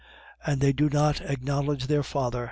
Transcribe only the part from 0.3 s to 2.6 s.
"And they do not acknowledge their father!"